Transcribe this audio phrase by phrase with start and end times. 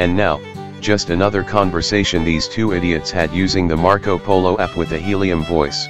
[0.00, 0.40] And now,
[0.80, 5.44] just another conversation these two idiots had using the Marco Polo app with a helium
[5.44, 5.88] voice.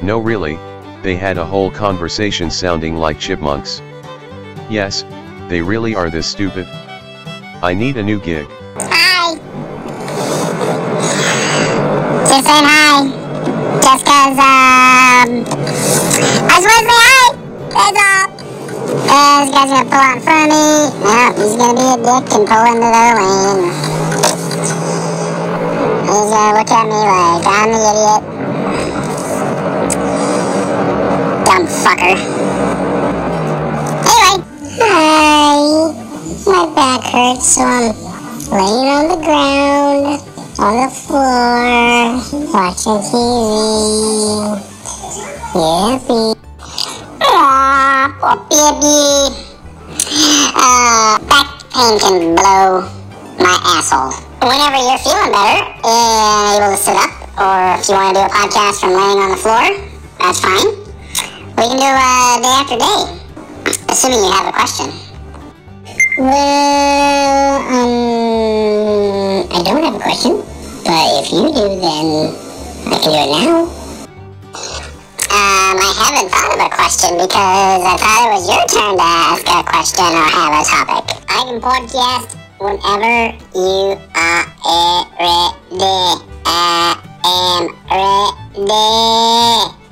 [0.00, 0.56] No really,
[1.02, 3.82] they had a whole conversation sounding like chipmunks.
[4.70, 5.04] Yes,
[5.48, 6.68] they really are this stupid.
[7.64, 8.46] I need a new gig.
[8.76, 9.34] Hi.
[12.28, 13.10] Just saying hi.
[13.82, 15.55] Just cause, um,
[19.08, 20.66] Uh, this guy's gonna pull out in front of me.
[21.06, 23.70] Yep, he's gonna be a dick and pull into the lane.
[26.06, 28.22] He's gonna look at me like I'm the idiot.
[31.46, 32.16] Dumb fucker.
[34.10, 34.42] Anyway.
[34.80, 35.56] Hi.
[36.46, 37.94] My back hurts, so I'm
[38.50, 40.22] laying on the ground,
[40.58, 43.16] on the floor, watching TV.
[45.54, 46.45] Yippee.
[48.26, 49.30] Baby.
[50.50, 52.82] Uh, back pain can blow
[53.38, 54.10] my asshole.
[54.42, 58.26] Whenever you're feeling better and able to sit up, or if you want to do
[58.26, 59.62] a podcast from laying on the floor,
[60.18, 60.74] that's fine.
[61.54, 63.14] We can do uh, day after day,
[63.90, 64.90] assuming you have a question.
[66.18, 70.42] Well, um, I don't have a question,
[70.82, 72.34] but if you do, then
[72.90, 73.70] I can do it now.
[75.30, 79.02] Um, I haven't thought of a question because I thought it was your turn to
[79.02, 81.02] ask a question or have a topic.
[81.26, 86.22] I can podcast whenever you are ready.
[86.46, 86.94] I
[87.26, 88.70] am ready.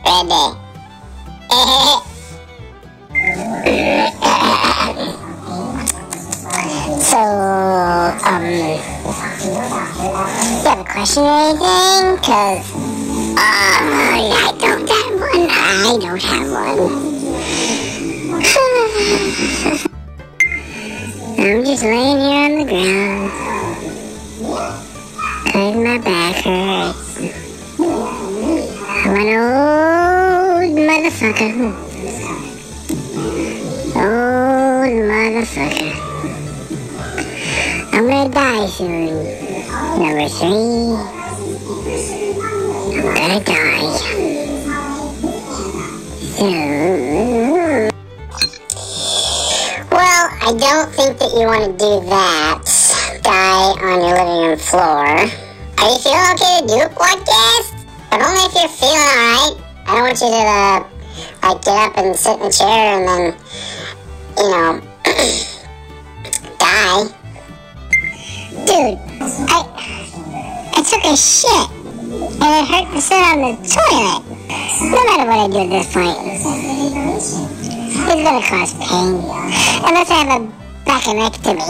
[0.06, 0.45] Ready.
[7.01, 8.79] So, um, you
[10.64, 12.17] have a question or anything?
[12.23, 13.04] Cause,
[13.37, 15.49] uh, I don't have one.
[15.51, 16.93] I don't have one.
[21.45, 23.31] I'm just laying here on the ground.
[25.53, 27.19] Cause my back hurts.
[29.05, 31.53] I'm an old motherfucker.
[33.97, 35.92] Old motherfucker.
[37.92, 39.13] I'm gonna die soon.
[39.98, 42.23] Number three.
[42.95, 43.01] Die.
[49.91, 52.63] Well, I don't think that you want to do that.
[53.23, 55.07] Die on your living room floor.
[55.11, 57.75] Are you feeling okay to do a podcast?
[58.11, 59.59] But only if you're feeling alright.
[59.87, 60.87] I don't want you to, uh,
[61.43, 63.35] like, get up and sit in the chair and then,
[64.39, 64.71] you know,
[66.59, 67.11] die.
[68.67, 68.99] Dude,
[69.51, 69.67] I
[70.77, 71.83] I took a shit
[72.14, 74.23] and it hurt to sit on the toilet.
[74.80, 76.19] No matter what I do at this point,
[77.14, 79.19] it's gonna cause pain.
[79.83, 80.47] Unless I have a
[80.86, 81.69] backectomy,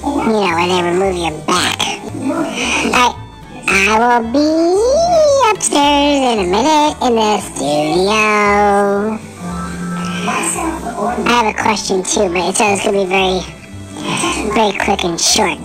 [0.00, 1.76] you know, where they remove your back.
[2.92, 3.14] I
[3.68, 4.48] I will be
[5.50, 8.20] upstairs in a minute in the studio.
[11.24, 13.40] I have a question too, but it's, it's gonna be very
[14.54, 15.58] very quick and short.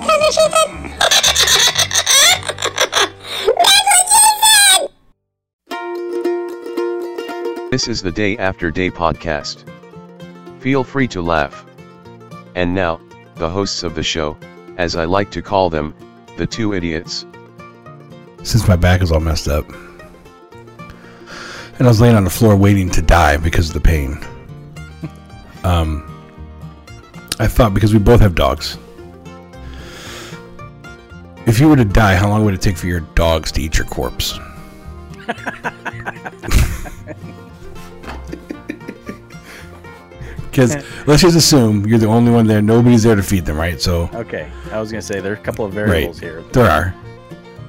[7.69, 9.65] This is the Day After Day podcast.
[10.61, 11.65] Feel free to laugh.
[12.55, 13.01] And now,
[13.35, 14.37] the hosts of the show,
[14.77, 15.93] as I like to call them,
[16.37, 17.25] the two idiots.
[18.43, 19.69] since my back is all messed up.
[21.77, 24.17] And I was laying on the floor waiting to die because of the pain.
[25.63, 26.05] Um,
[27.39, 28.77] I thought because we both have dogs.
[31.45, 33.77] If you were to die, how long would it take for your dogs to eat
[33.77, 34.39] your corpse?
[40.57, 42.63] Because let's just assume you're the only one there.
[42.63, 43.79] Nobody's there to feed them, right?
[43.79, 45.85] So Okay, I was gonna say there are a couple of Right.
[45.85, 46.43] variables here.
[46.51, 46.95] There are.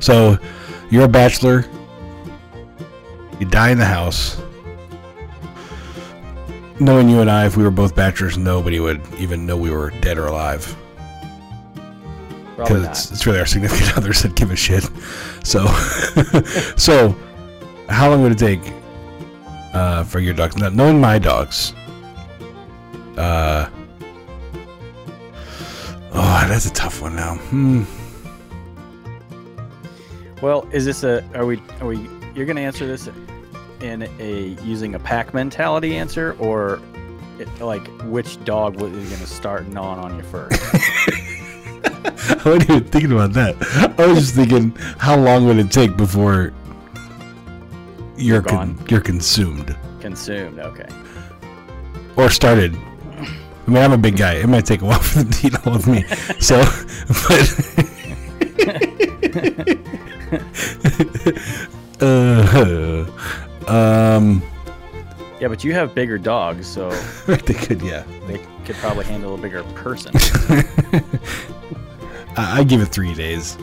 [0.00, 0.38] So,
[0.88, 1.66] you're a bachelor.
[3.38, 4.40] You die in the house.
[6.80, 9.90] Knowing you and I, if we were both bachelors, nobody would even know we were
[10.00, 10.74] dead or alive.
[12.56, 12.90] Probably Because not.
[12.92, 14.88] it's, it's really our significant others that give a shit.
[15.44, 15.66] So,
[16.76, 17.14] so,
[17.90, 18.72] how long would it take
[19.74, 20.56] uh, for your dogs?
[20.56, 21.74] Now, knowing my dogs,
[23.18, 23.68] uh,
[26.12, 27.34] oh, that's a tough one now.
[27.36, 27.82] Hmm.
[30.42, 31.24] Well, is this a?
[31.34, 31.60] Are we?
[31.80, 32.08] Are we?
[32.34, 33.08] You're gonna answer this
[33.80, 36.80] in a using a pack mentality answer, or
[37.38, 40.60] it, like which dog was you gonna start gnawing on you first?
[42.30, 43.56] I wasn't even thinking about that.
[43.98, 46.52] I was just thinking, how long would it take before
[48.16, 50.58] you're You're con- you're consumed Consumed.
[50.60, 50.86] Okay.
[52.16, 52.76] or started
[53.68, 54.36] I mean, I'm a big guy.
[54.36, 56.02] It might take a while for them to eat all of me.
[56.40, 56.56] So,
[57.28, 57.44] but.
[62.00, 63.06] uh,
[63.68, 64.42] um,
[65.38, 66.88] Yeah, but you have bigger dogs, so
[67.26, 68.04] they could, yeah.
[68.26, 70.12] they could probably handle a bigger person.
[72.36, 73.58] I, I give it three days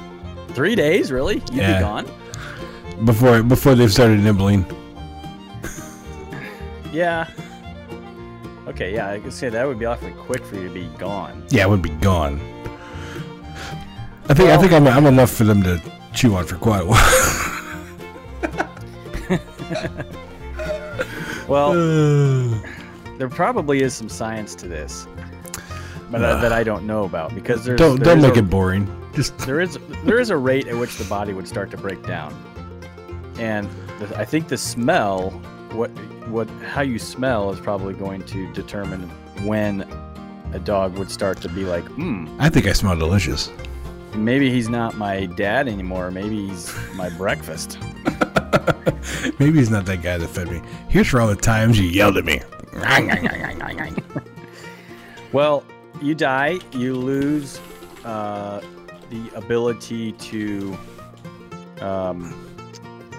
[0.49, 1.35] Three days, really?
[1.51, 1.77] You'd Yeah.
[1.79, 2.07] be gone?
[3.03, 4.65] before before they've started nibbling.
[6.93, 7.27] Yeah.
[8.67, 11.43] Okay, yeah, I could say that would be awfully quick for you to be gone.
[11.49, 12.39] Yeah, it would be gone.
[14.27, 15.79] I think I think I'm, I'm enough for them to
[16.13, 17.01] chew on for quite a while.
[21.47, 21.73] Well,
[23.17, 25.07] there probably is some science to this,
[26.09, 28.49] but uh, that I don't know about because there's don't there don't make a- it
[28.49, 28.89] boring.
[29.13, 32.03] Just there is there is a rate at which the body would start to break
[32.05, 32.33] down,
[33.37, 33.69] and
[33.99, 35.29] the, I think the smell,
[35.71, 35.91] what
[36.27, 39.01] what how you smell, is probably going to determine
[39.45, 39.81] when
[40.53, 43.51] a dog would start to be like, hmm, I think I smell delicious.
[44.15, 46.11] maybe he's not my dad anymore.
[46.11, 47.77] Maybe he's my breakfast.
[49.39, 50.61] Maybe he's not that guy that fed me.
[50.89, 52.41] Here's for all the times you yelled at me.
[55.31, 55.65] Well,
[56.01, 57.59] you die, you lose
[58.05, 58.61] uh,
[59.09, 60.77] the ability to
[61.81, 62.33] um,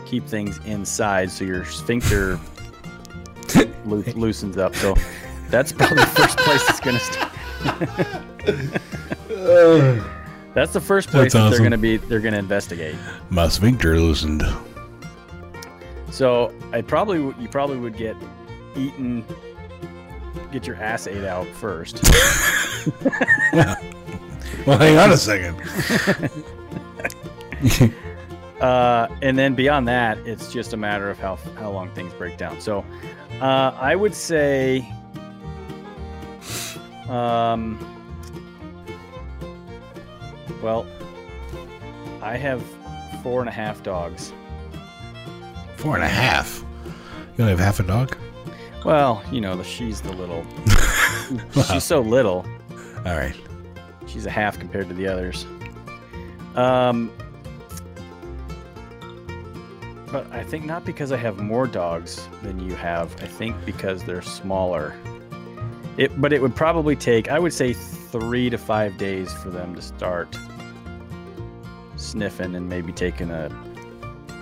[0.06, 2.40] keep things inside, so your sphincter
[3.86, 4.74] loo- loosens up.
[4.76, 4.94] So
[5.48, 7.32] that's probably the first place it's going to start.
[10.54, 11.98] That's the first place that they're going to be.
[11.98, 12.94] They're going to investigate.
[13.28, 14.42] My sphincter loosened.
[16.10, 18.16] So I probably you probably would get
[18.74, 19.22] eaten,
[20.50, 22.02] get your ass ate out first.
[24.66, 25.56] Well, hang on a second.
[28.60, 32.38] Uh, and then beyond that, it's just a matter of how how long things break
[32.38, 32.60] down.
[32.60, 32.84] So,
[33.40, 34.90] uh, I would say,
[37.08, 37.78] um,
[40.62, 40.86] well,
[42.22, 42.62] I have
[43.22, 44.32] four and a half dogs.
[45.76, 46.64] Four and a half.
[47.36, 48.16] You only have half a dog?
[48.84, 50.46] Well, you know, the, she's the little.
[51.66, 52.46] she's so little.
[53.04, 53.36] All right.
[54.06, 55.44] She's a half compared to the others.
[56.54, 57.12] Um,
[60.16, 63.14] but I think not because I have more dogs than you have.
[63.22, 64.94] I think because they're smaller.
[65.98, 69.74] It, but it would probably take, I would say, three to five days for them
[69.74, 70.34] to start
[71.96, 73.50] sniffing and maybe taking a,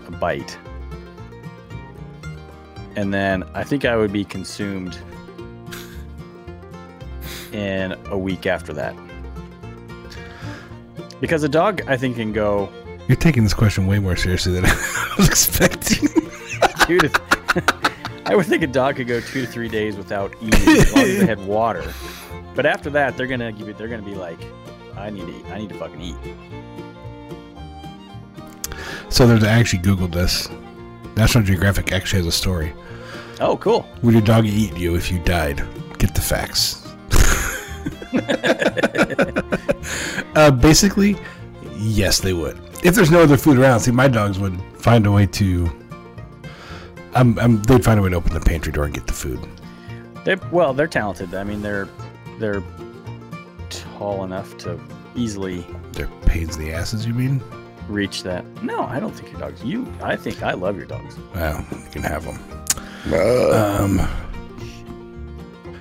[0.06, 0.56] a bite.
[2.94, 4.96] And then I think I would be consumed
[7.52, 8.94] in a week after that.
[11.20, 12.70] Because a dog, I think, can go
[13.08, 16.08] You're taking this question way more seriously than I was expecting.
[16.86, 17.10] to.
[18.26, 21.04] I would think a dog could go two to three days without eating as long
[21.04, 21.92] as they had water.
[22.54, 23.76] But after that, they're gonna give it.
[23.76, 24.38] They're gonna be like,
[24.96, 25.44] I need to eat.
[25.46, 26.16] I need to fucking eat.
[29.08, 30.48] so there's I actually Googled this.
[31.16, 32.72] National Geographic actually has a story.
[33.40, 33.86] Oh, cool.
[34.02, 35.62] Would your dog eat you if you died?
[35.98, 36.80] Get the facts.
[40.34, 41.16] uh, basically,
[41.76, 42.58] yes, they would.
[42.84, 45.70] If there's no other food around, see, my dogs would find a way to.
[47.14, 49.40] Um, um, they'd find a way to open the pantry door and get the food.
[50.24, 51.34] They well, they're talented.
[51.34, 51.88] I mean, they're
[52.38, 52.62] they're
[53.70, 54.78] tall enough to
[55.16, 57.42] easily They're pains in the asses, you mean?
[57.88, 58.44] reach that.
[58.62, 59.62] No, I don't think your dogs.
[59.62, 61.16] You, I think I love your dogs.
[61.34, 62.38] Well, you can have them.
[63.52, 63.98] Um,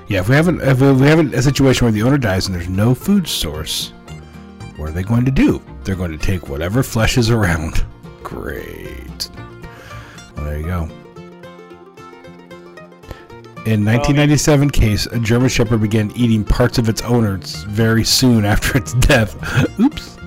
[0.08, 2.68] yeah, if we haven't, if we haven't a situation where the owner dies and there's
[2.70, 3.94] no food source,
[4.76, 5.62] what are they going to do?
[5.84, 7.86] They're going to take whatever flesh is around.
[8.24, 9.30] Great.
[10.36, 10.84] Well, there you go.
[13.66, 18.78] In 1997 case, a German Shepherd began eating parts of its owners very soon after
[18.78, 19.36] its death.
[19.80, 20.18] Oops.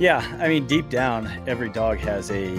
[0.00, 2.54] Yeah, I mean, deep down, every dog has a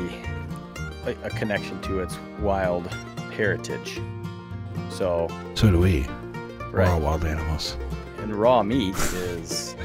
[1.06, 2.88] a, a connection to its wild
[3.34, 4.00] heritage.
[4.90, 6.06] So, So do we.
[6.74, 7.78] We're all right, wild animals.
[8.20, 9.76] and raw meat is.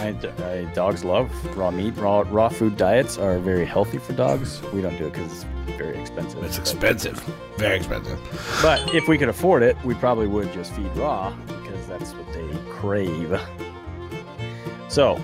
[0.00, 0.08] I,
[0.44, 1.94] I- dogs love raw meat.
[1.96, 4.62] Raw raw food diets are very healthy for dogs.
[4.72, 5.44] We don't do it because it's
[5.76, 6.42] very expensive.
[6.44, 7.18] It's but- expensive.
[7.56, 8.18] Very expensive.
[8.62, 12.32] But if we could afford it, we probably would just feed raw because that's what
[12.32, 13.40] they crave.
[14.88, 15.20] So,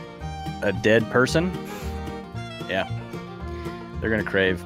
[0.62, 1.50] a dead person,
[2.68, 2.88] yeah,
[4.00, 4.64] they're gonna crave,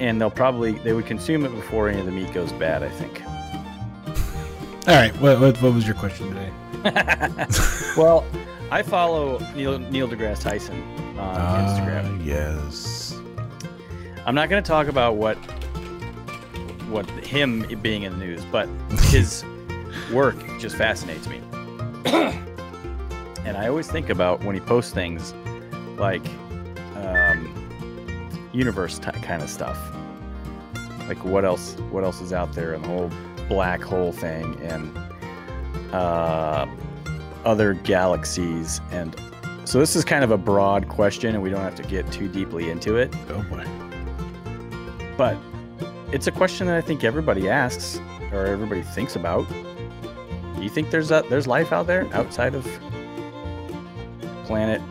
[0.00, 2.82] and they'll probably they would consume it before any of the meat goes bad.
[2.82, 3.22] I think.
[4.88, 5.12] All right.
[5.20, 6.52] What, what, what was your question today?
[7.96, 8.24] Well,
[8.70, 10.80] I follow Neil Neil deGrasse Tyson
[11.18, 12.18] on Instagram.
[12.20, 13.16] Ah, yes.
[14.26, 15.36] I'm not going to talk about what
[16.88, 18.66] what him being in the news, but
[19.10, 19.44] his
[20.12, 21.40] work just fascinates me.
[23.44, 25.32] and I always think about when he posts things
[25.96, 26.26] like
[26.96, 29.78] um, universe t- kind of stuff.
[31.08, 31.74] Like what else?
[31.90, 33.10] What else is out there, and the whole
[33.48, 34.96] black hole thing, and
[35.94, 36.66] uh,
[37.46, 39.16] other galaxies, and
[39.64, 42.28] so this is kind of a broad question, and we don't have to get too
[42.28, 43.14] deeply into it.
[43.30, 43.64] Oh boy.
[45.16, 45.38] But
[46.12, 48.00] it's a question that I think everybody asks
[48.32, 49.48] or everybody thinks about.
[49.48, 52.64] Do you think there's a, there's life out there outside of
[54.44, 54.82] planet?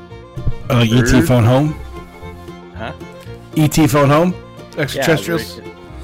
[0.70, 1.74] Uh, ET phone home.
[2.76, 2.94] Huh?
[3.56, 4.34] ET phone home.
[4.34, 5.60] Yeah, is, there, Extraterrestrials.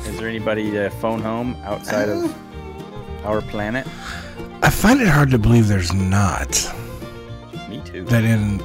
[0.06, 2.34] is there anybody to phone home outside of
[3.26, 3.88] our planet?
[4.72, 6.50] I find it hard to believe there's not.
[7.68, 8.06] Me too.
[8.06, 8.58] That in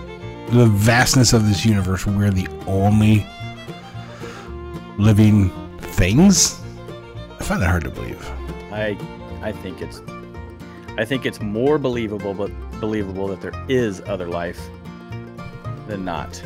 [0.56, 3.26] the vastness of this universe, we're the only
[4.98, 6.60] living things.
[7.40, 8.24] I find that hard to believe.
[8.72, 8.96] I
[9.42, 10.00] I think it's
[10.96, 14.60] I think it's more believable but believable that there is other life
[15.88, 16.40] than not.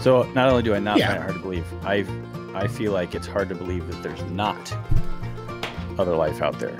[0.00, 1.08] So not only do I not Yeah.
[1.08, 2.06] find it hard to believe, I
[2.54, 4.72] I feel like it's hard to believe that there's not
[5.98, 6.78] other life out there.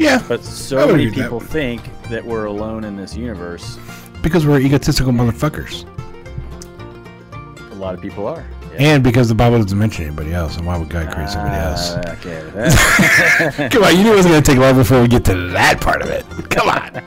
[0.00, 1.22] Yeah, But so many with that.
[1.24, 3.78] people think that we're alone in this universe.
[4.22, 5.84] because we're egotistical motherfuckers,
[7.70, 8.44] A lot of people are.
[8.78, 11.92] and because the Bible doesn't mention anybody else, and why would God create somebody else?
[11.96, 13.68] Ah, okay.
[13.70, 15.80] Come on, you knew it was going to take long before we get to that
[15.80, 16.24] part of it.
[16.50, 17.02] Come on.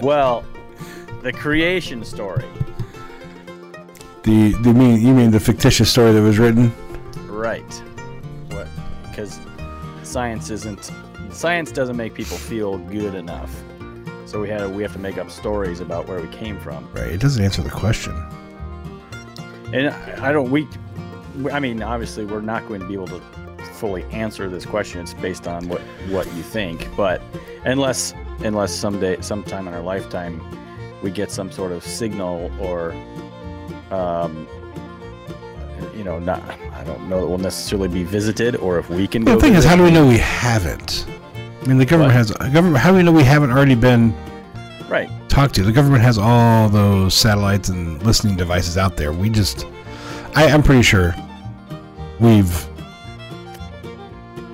[0.00, 0.44] well,
[1.22, 2.44] the creation story.
[4.24, 6.72] the the mean you mean the fictitious story that was written?
[7.28, 7.72] Right.
[8.50, 8.66] What?
[9.08, 9.38] Because
[10.02, 10.90] science isn't.
[11.32, 13.54] Science doesn't make people feel good enough.
[14.26, 16.88] So we had we have to make up stories about where we came from.
[16.92, 17.08] Right.
[17.08, 18.14] It doesn't answer the question.
[19.72, 20.50] And I I don't.
[20.50, 20.68] We.
[21.50, 23.20] I mean, obviously, we're not going to be able to
[23.74, 25.00] fully answer this question.
[25.00, 26.88] It's based on what what you think.
[26.96, 27.20] But
[27.64, 30.40] unless unless someday, sometime in our lifetime,
[31.02, 32.92] we get some sort of signal or,
[33.90, 34.46] um,
[35.96, 36.42] you know, not.
[36.74, 39.40] I don't know that we'll necessarily be visited, or if we can Well, go.
[39.40, 41.06] the thing is, how do we know we haven't?
[41.62, 42.16] I mean, the government What?
[42.16, 42.78] has a government.
[42.78, 44.12] How do we know we haven't already been
[44.88, 45.08] Right.
[45.28, 45.62] talked to?
[45.62, 49.12] The government has all those satellites and listening devices out there.
[49.12, 49.66] We just,
[50.34, 51.14] I, I'm pretty sure,
[52.18, 52.66] we've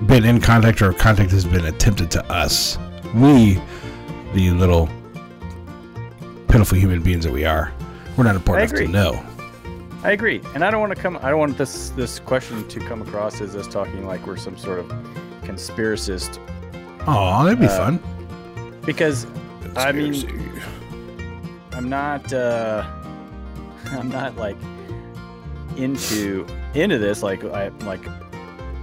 [0.05, 2.77] been in contact or contact has been attempted to us.
[3.15, 3.59] We,
[4.33, 4.87] the little
[6.47, 7.71] pitiful human beings that we are,
[8.17, 9.23] we're not important enough to know.
[10.03, 11.17] I agree, and I don't want to come.
[11.21, 14.57] I don't want this this question to come across as us talking like we're some
[14.57, 14.85] sort of
[15.41, 16.39] conspiracist,
[17.07, 17.99] Oh, that'd be Uh, fun.
[18.85, 19.25] because
[19.75, 20.13] I mean,
[21.73, 22.31] I'm not.
[22.33, 22.83] uh
[23.91, 24.57] I'm not like
[25.77, 27.23] into into this.
[27.23, 28.01] Like I like.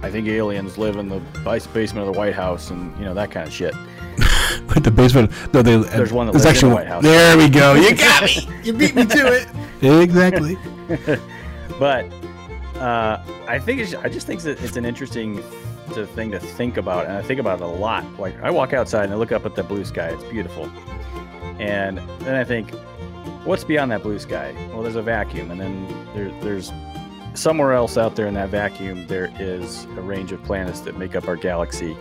[0.03, 3.13] I think aliens live in the base- basement of the White House, and you know
[3.15, 3.73] that kind of shit.
[4.73, 7.03] With the basement, no, they, There's one that there's lives in the White House.
[7.03, 7.73] There we go.
[7.73, 8.47] You got me.
[8.63, 9.47] You beat me to it.
[9.81, 10.55] Exactly.
[11.79, 12.05] but
[12.79, 15.41] uh, I think it's, I just think that it's an interesting
[15.93, 18.05] to, thing to think about, and I think about it a lot.
[18.19, 20.65] Like I walk outside and I look up at the blue sky; it's beautiful,
[21.59, 22.71] and then I think,
[23.43, 24.55] what's beyond that blue sky?
[24.71, 26.71] Well, there's a vacuum, and then there, there's
[27.33, 31.15] somewhere else out there in that vacuum there is a range of planets that make
[31.15, 31.95] up our galaxy.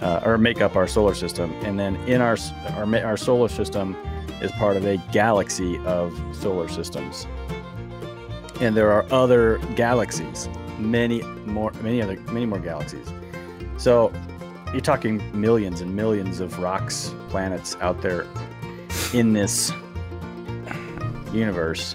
[0.00, 2.36] Uh, or make up our solar system, and then in our
[2.70, 3.94] our our solar system
[4.42, 7.28] is part of a galaxy of solar systems
[8.62, 10.48] and there are other galaxies
[10.90, 13.12] many more many other many more galaxies.
[13.76, 14.12] So
[14.72, 18.26] you're talking millions and millions of rocks planets out there
[19.12, 19.72] in this
[21.32, 21.94] universe.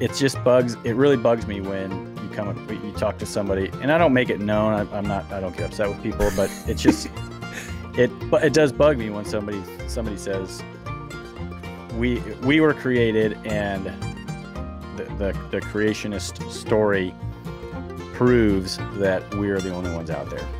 [0.00, 1.90] It's just bugs it really bugs me when
[2.22, 5.30] you come you talk to somebody and i don't make it known I, i'm not
[5.32, 7.08] i don't get upset with people but it's just
[7.96, 10.62] it but it does bug me when somebody somebody says
[11.96, 13.86] we we were created and
[14.96, 17.14] the, the, the creationist story
[18.16, 20.46] proves that we're the only ones out there.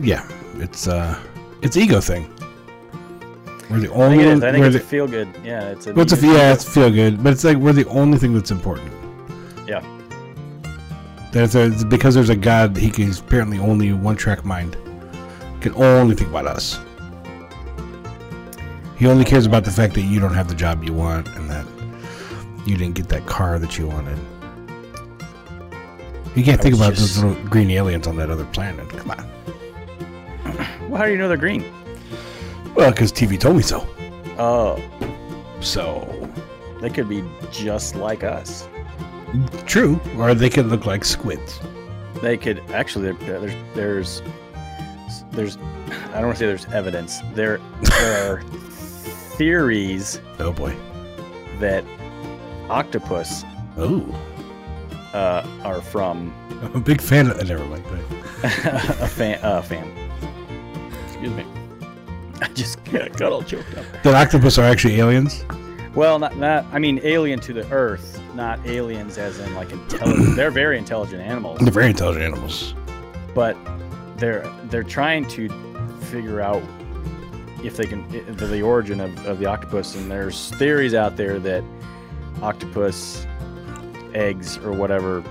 [0.00, 1.16] Yeah, it's uh,
[1.62, 2.28] it's ego thing.
[3.70, 4.24] We're the I only.
[4.24, 4.46] think it.
[4.46, 5.28] I think it's the, a feel good.
[5.44, 5.94] Yeah, it's a.
[5.94, 8.50] well, it's a, yeah, it's feel good, but it's like we're the only thing that's
[8.50, 8.90] important.
[9.68, 9.82] Yeah.
[11.30, 12.76] There's a, it's because there's a God.
[12.76, 14.76] He can he's apparently only one track mind.
[15.60, 16.80] Can only think about us.
[18.96, 21.48] He only cares about the fact that you don't have the job you want and
[21.48, 21.66] that
[22.66, 24.18] you didn't get that car that you wanted.
[26.34, 28.88] You can't I think about just- those little green aliens on that other planet.
[28.88, 29.30] Come on.
[30.88, 31.64] Well, how do you know they're green?
[32.76, 33.84] Well, because TV told me so.
[34.38, 34.80] Oh,
[35.60, 36.30] So
[36.80, 38.68] they could be just like us.
[39.66, 41.58] true, or they could look like squids.
[42.22, 43.10] They could actually.
[43.12, 44.22] There's there's
[45.32, 47.18] there's I don't want to say there's evidence.
[47.34, 48.42] There there are
[49.36, 50.76] theories Oh boy.
[51.58, 51.84] that
[52.68, 53.42] octopus
[53.76, 54.00] Oh,
[55.14, 57.46] uh, are from I'm a big fan of.
[57.48, 57.84] Never mind.
[58.44, 59.38] A fan.
[59.42, 59.90] Uh, fan.
[61.06, 61.46] Excuse me.
[62.42, 63.84] I just got got all choked up.
[64.02, 65.44] That octopus are actually aliens.
[65.94, 66.66] Well, not not.
[66.72, 70.36] I mean, alien to the Earth, not aliens as in like intelligent.
[70.36, 72.74] they're very intelligent animals, They're very intelligent animals.
[73.34, 73.56] but
[74.16, 75.48] they're they're trying to
[76.10, 76.62] figure out
[77.62, 78.06] if they can
[78.36, 79.94] the, the origin of, of the octopus.
[79.94, 81.62] And there's theories out there that
[82.42, 83.26] octopus
[84.14, 85.22] eggs or whatever.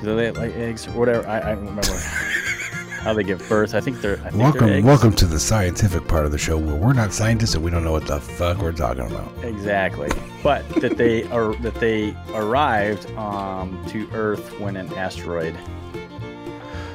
[0.00, 1.26] Do they lay eggs or whatever?
[1.26, 1.92] I, I don't remember
[3.00, 3.74] how they give birth.
[3.74, 4.14] I think they're.
[4.18, 4.84] I think they're Welcome, eggs.
[4.86, 7.84] welcome to the scientific part of the show where we're not scientists and we don't
[7.84, 9.32] know what the fuck we're talking about.
[9.44, 10.10] Exactly,
[10.42, 15.56] but that they are that they arrived um, to Earth when an asteroid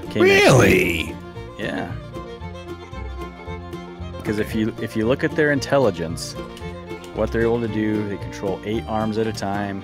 [0.09, 0.23] came.
[0.23, 1.15] Really?
[1.57, 1.91] Yeah.
[4.17, 6.33] Because if you if you look at their intelligence,
[7.15, 9.81] what they're able to do, they control eight arms at a time.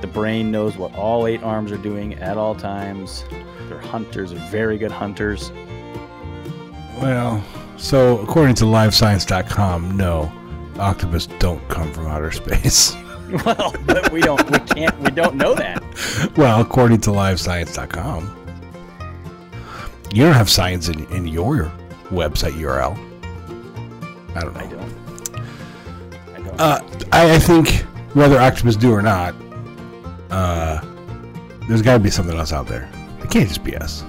[0.00, 3.24] The brain knows what all eight arms are doing at all times.
[3.68, 5.50] They're hunters, they're very good hunters.
[7.00, 7.42] Well,
[7.76, 10.32] so according to LiveScience.com, no,
[10.78, 12.94] octopus don't come from outer space.
[13.46, 15.82] Well, but we don't we can't we don't know that.
[16.36, 18.46] well, according to LiveScience.com,
[20.12, 21.72] you don't have science in, in your
[22.10, 22.92] website URL.
[24.36, 24.60] I don't know.
[24.60, 26.34] I don't.
[26.34, 26.60] I don't.
[26.60, 26.80] Uh,
[27.12, 27.80] I, I think
[28.14, 29.34] whether octopus do or not,
[30.34, 30.80] uh,
[31.68, 32.88] there's got to be something else out there.
[33.22, 34.02] It can't just be us.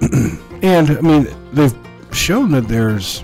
[0.62, 1.74] and I mean, they've
[2.12, 3.22] shown that there's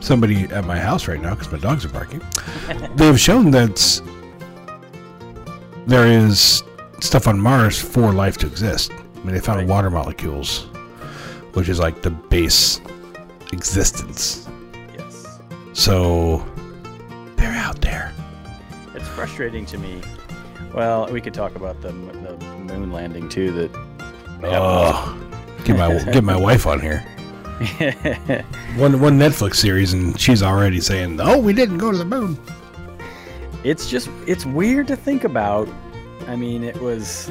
[0.00, 2.20] somebody at my house right now because my dogs are barking.
[2.96, 4.00] they've shown that
[5.86, 6.62] there is
[7.00, 8.92] stuff on Mars for life to exist.
[8.92, 9.68] I mean, they found Right.
[9.68, 10.66] water molecules,
[11.54, 12.80] which is like the base
[13.52, 14.46] existence.
[14.96, 15.38] yes.
[15.72, 16.44] So
[17.36, 18.12] they're out there.
[18.94, 20.00] It's frustrating to me.
[20.74, 22.36] Well, we could talk about the, the
[22.74, 23.50] moon landing too.
[23.52, 23.70] That
[24.44, 25.16] Oh,
[25.64, 27.00] get my get my wife on here.
[28.76, 32.38] One one Netflix series, and she's already saying, "Oh, we didn't go to the moon."
[33.64, 35.68] it's just it's weird to think about.
[36.26, 37.30] I mean, it was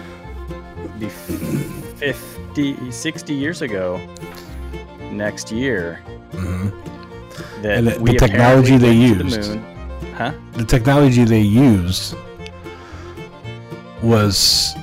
[0.99, 3.99] be 50, 60 years ago.
[5.11, 5.95] Next year,
[6.31, 6.69] hmm
[7.61, 9.49] that And the- the technology they the used.
[9.49, 9.65] moon.
[10.29, 10.33] Huh?
[10.53, 12.15] The technology they used
[14.01, 14.73] was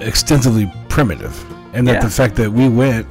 [0.00, 1.34] extensively primitive,
[1.74, 2.00] and that Yeah.
[2.00, 3.06] the fact that we went,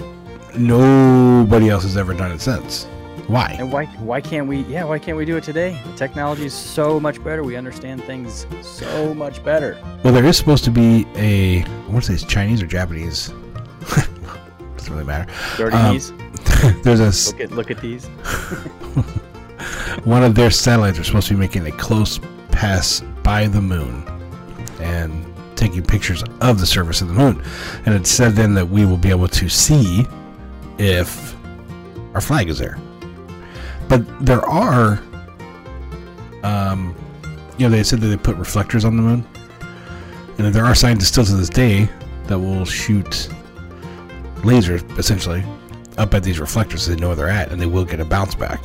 [0.56, 2.88] nobody else has ever done it since.
[3.28, 3.56] Why?
[3.58, 4.58] And why why can't we?
[4.70, 5.80] Yeah, why can't we do it today?
[5.92, 7.44] The technology is so much better.
[7.44, 9.78] We understand things so much better.
[10.04, 11.64] Well, there is supposed to be a.
[11.64, 13.30] I want to say it's Chinese or Japanese.
[14.78, 15.26] Doesn't really matter.
[15.58, 16.00] Dirty Um.
[16.84, 17.32] There's a.
[17.32, 18.08] Look at look at these.
[20.04, 22.20] one of their satellites are supposed to be making a close
[22.52, 24.04] pass by the moon
[24.80, 27.42] and taking pictures of the surface of the moon.
[27.86, 30.06] And it said then that we will be able to see
[30.78, 31.36] if
[32.14, 32.78] our flag is there.
[33.88, 35.02] But there are,
[36.44, 36.96] um,
[37.58, 39.28] you know, they said that they put reflectors on the moon.
[40.38, 41.90] And there are scientists still to this day
[42.26, 43.30] that will shoot
[44.38, 45.44] lasers, essentially,
[45.98, 48.06] up at these reflectors so they know where they're at and they will get a
[48.06, 48.62] bounce back.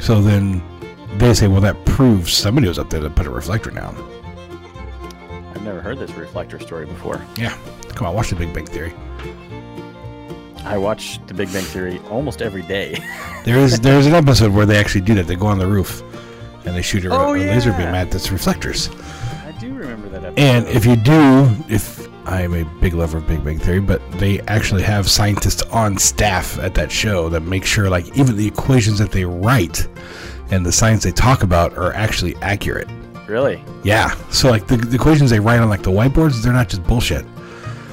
[0.00, 0.62] So then
[1.18, 3.94] they say, well, that proves somebody was up there to put a reflector down.
[5.54, 7.22] I've never heard this reflector story before.
[7.36, 7.56] Yeah.
[7.94, 8.92] Come on, watch the Big Bang Theory.
[10.64, 12.98] I watch The Big Bang Theory almost every day.
[13.44, 15.26] There is there's an episode where they actually do that.
[15.26, 16.02] They go on the roof
[16.64, 17.76] and they shoot a, Oh, a laser yeah.
[17.76, 18.88] beam at this reflectors.
[19.46, 20.38] I do remember that episode.
[20.38, 24.00] And if you do, if I am a big lover of Big Bang Theory, but
[24.12, 28.46] they actually have scientists on staff at that show that make sure, like, even the
[28.46, 29.86] equations that they write
[30.50, 32.88] and the science they talk about are actually accurate.
[33.26, 34.14] really, Yeah.
[34.30, 37.26] So, like, the, the equations they write on, like, the whiteboards, they're not just bullshit.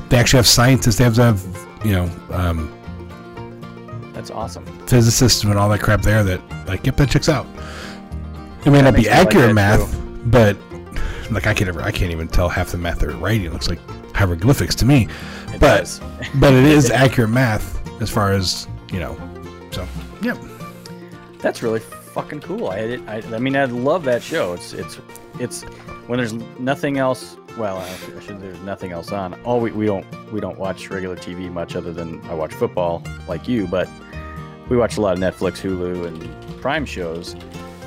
[0.10, 2.72] They actually have scientists, they have to have, you know, um,
[4.13, 4.65] that's awesome.
[4.88, 7.46] physicists and all that crap there that, like, yep, that checks out.
[8.65, 10.58] It may That not be like accurate that math, but,
[11.32, 13.46] like, I can't ever, I can't even tell half the math they're writing.
[13.46, 13.80] It looks like
[14.25, 15.07] hieroglyphics to me.
[15.53, 15.99] It But-
[16.36, 19.17] but it is accurate math as far as you know.
[19.71, 19.88] So,
[20.21, 20.38] yep.
[21.39, 22.67] That's really fucking cool.
[22.69, 24.53] I, I, I mean, I love that show.
[24.53, 24.99] It's it's
[25.39, 25.63] it's
[26.07, 27.38] when there's nothing else.
[27.57, 29.34] Well, I should, I should there's nothing else on.
[29.43, 33.01] All we, we don't we don't watch regular TV much other than I watch football
[33.27, 33.89] like you, but
[34.69, 37.36] we watch a lot of Netflix, Hulu, and Prime shows.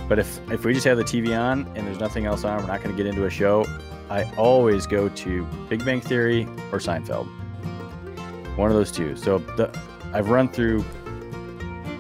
[0.09, 2.67] But if if we just have the TV on and there's nothing else on, we're
[2.67, 3.65] not going to get into a show.
[4.11, 7.27] I always go to Big Bang Theory or Seinfeld.
[8.57, 9.17] One of those two.
[9.17, 9.77] So the,
[10.13, 10.85] I've run through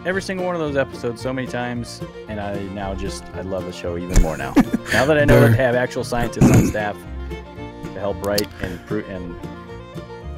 [0.04, 3.64] every single one of those episodes so many times, and I now just I love
[3.64, 4.52] the show even more now.
[4.92, 6.96] now that I know that they have actual scientists on staff
[7.30, 9.34] to help write and and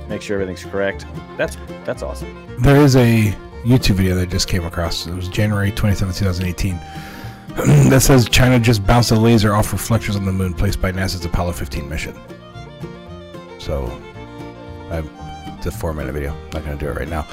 [0.09, 1.05] make sure everything's correct.
[1.37, 2.57] That's that's awesome.
[2.61, 5.07] There is a YouTube video that I just came across.
[5.07, 6.81] It was January 27, 2018.
[7.90, 11.24] that says China just bounced a laser off reflectors on the moon placed by NASA's
[11.24, 12.14] Apollo 15 mission.
[13.59, 13.87] So,
[14.90, 15.02] I,
[15.56, 16.32] it's a four minute video.
[16.32, 17.26] I'm not going to do it right now.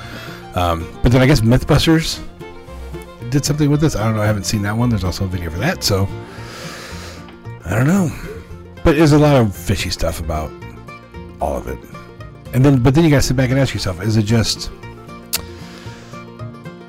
[0.56, 2.24] Um, but then I guess Mythbusters
[3.30, 3.96] did something with this.
[3.96, 4.22] I don't know.
[4.22, 4.90] I haven't seen that one.
[4.90, 5.84] There's also a video for that.
[5.84, 6.08] So,
[7.66, 8.12] I don't know.
[8.84, 10.52] But there's a lot of fishy stuff about
[11.40, 11.80] all of it.
[12.54, 14.72] And then, but then you got to sit back and ask yourself: Is it just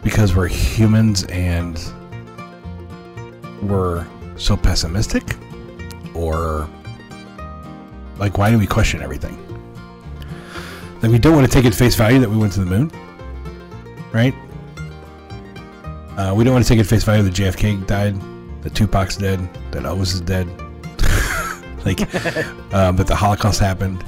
[0.02, 1.78] because we're humans and
[3.68, 5.36] we're so pessimistic,
[6.14, 6.68] or
[8.18, 9.38] like why do we question everything?
[11.02, 12.90] Like we don't want to take at face value that we went to the moon,
[14.12, 14.34] right?
[16.16, 18.14] Uh, we don't want to take at face value that JFK died,
[18.62, 19.40] that Tupac's dead,
[19.72, 20.46] that Elvis is dead,
[21.84, 22.00] like,
[22.74, 24.04] um, that the Holocaust happened.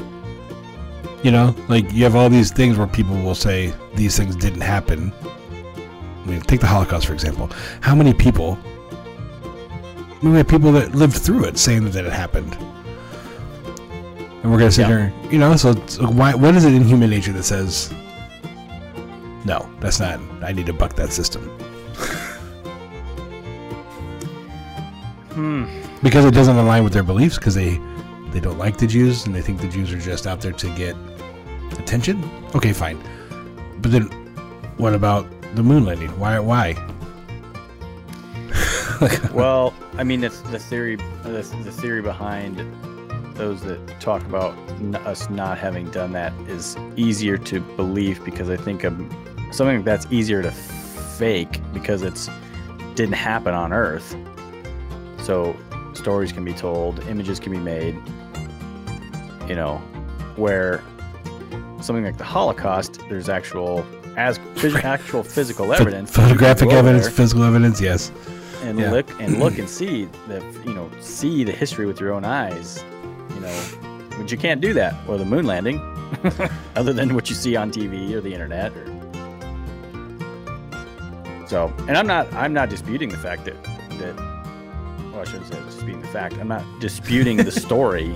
[1.23, 4.61] You know, like you have all these things where people will say these things didn't
[4.61, 5.13] happen.
[5.23, 7.51] I mean, take the Holocaust for example.
[7.81, 8.57] How many people?
[10.27, 12.57] We have people that lived through it saying that it happened,
[14.43, 14.89] and we're gonna sit Yeah.
[14.89, 15.55] there, you know.
[15.57, 16.35] So, so why?
[16.35, 17.93] What is it in human nature that says,
[19.45, 20.19] no, that's not?
[20.43, 21.43] I need to buck that system
[25.35, 25.65] Hmm.
[26.03, 27.79] because it doesn't align with their beliefs because they
[28.33, 30.69] they don't like the Jews and they think the Jews are just out there to
[30.71, 30.97] get
[31.79, 32.23] attention.
[32.55, 32.99] Okay, fine.
[33.81, 34.05] But then
[34.77, 36.11] what about the moon landing?
[36.19, 36.75] Why why?
[39.33, 40.97] Well, I mean, it's the theory.
[41.23, 41.31] The,
[41.65, 42.59] the theory behind
[43.37, 48.49] those that talk about n- us not having done that is easier to believe because
[48.49, 49.11] I think um,
[49.53, 52.31] something that's easier to fake because it's
[52.95, 54.17] didn't happen on Earth.
[55.23, 55.55] So
[55.93, 57.95] stories can be told, images can be made.
[59.49, 59.77] You know,
[60.37, 60.83] where
[61.83, 63.85] something like the Holocaust, there's actual
[64.17, 64.39] as
[64.83, 66.11] actual physical Ph- evidence.
[66.11, 68.11] photographic evidence, there physical evidence, yes.
[68.67, 68.91] And Yeah.
[68.91, 72.85] look and look and see that you know see the history with your own eyes
[73.35, 73.65] you know
[74.19, 75.79] but you can't do that or the moon landing
[76.77, 78.87] other than what you see on tv or the internet or
[81.47, 83.63] so and i'm not i'm not disputing the fact that
[84.01, 84.15] that
[85.13, 88.15] well i shouldn't say disputing the fact i'm not disputing the story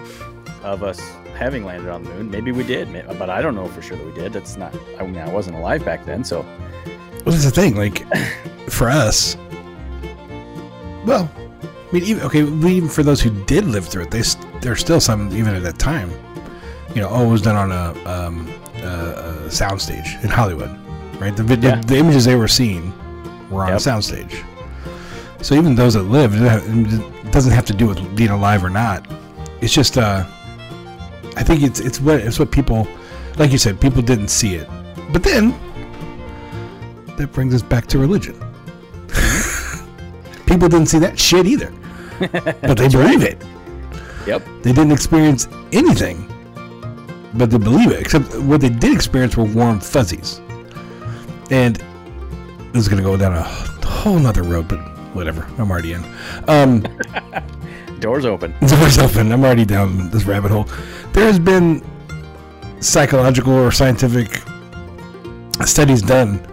[0.62, 1.00] of us
[1.36, 4.06] having landed on the moon maybe we did but i don't know for sure that
[4.06, 6.40] we did that's not i mean i wasn't alive back then so
[7.24, 7.76] Well, that's the thing.
[7.76, 8.04] Like,
[8.68, 9.36] for us,
[11.06, 14.22] well, I mean, even, okay, even for those who did live through it, they
[14.60, 16.10] there's still some even at that time.
[16.94, 20.70] You know, oh, it was done on a, um, a, a soundstage in Hollywood,
[21.20, 21.34] right?
[21.36, 21.80] The, Yeah.
[21.80, 22.92] the images they were seeing
[23.50, 23.76] were on Yep.
[23.78, 24.44] a soundstage.
[25.42, 29.06] So even those that lived, it doesn't have to do with being alive or not.
[29.60, 30.24] It's just, uh,
[31.36, 32.86] I think it's it's what it's what people,
[33.38, 34.68] like you said, people didn't see it,
[35.12, 35.54] but then
[37.16, 38.34] that brings us back to religion.
[40.52, 41.72] People didn't see that shit either,
[42.20, 43.42] but they believe it.
[44.26, 46.28] yep They didn't experience anything,
[47.32, 47.98] but they believe it.
[47.98, 50.42] Except what they did experience were warm fuzzies.
[51.50, 51.76] And
[52.74, 54.76] this is going to go down a whole nother road, but
[55.14, 55.48] whatever.
[55.56, 56.04] I'm already in.
[56.48, 56.84] Um,
[58.00, 59.32] doors open doors open.
[59.32, 60.68] I'm already down this rabbit hole.
[61.14, 61.82] There has been
[62.80, 64.42] psychological or scientific
[65.64, 66.46] studies done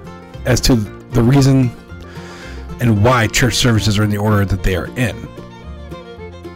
[0.46, 1.70] as to the reason
[2.80, 5.28] and why church services are in the order that they are in.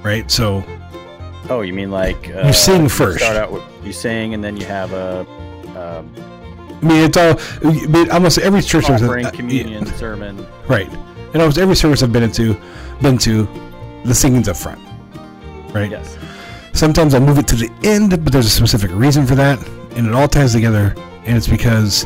[0.03, 0.29] Right?
[0.29, 0.63] So,
[1.49, 3.19] Oh, you mean like uh, sing first.
[3.19, 5.25] Start out with you sing, and then you have a
[5.75, 6.09] um,
[6.83, 9.03] I mean, it's all, I mean, almost every church service.
[9.03, 10.45] offering, uh, communion, sermon.
[10.67, 10.89] Right.
[11.33, 12.55] And almost every service I've been into,
[13.01, 13.47] been to,
[14.05, 14.79] the singing's up front.
[15.73, 15.89] Right?
[15.89, 16.17] Yes.
[16.73, 20.07] Sometimes I move it to the end, but there's a specific reason for that, and
[20.07, 20.93] it all ties together.
[21.25, 22.05] And it's because